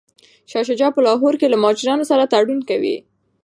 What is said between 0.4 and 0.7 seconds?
شاه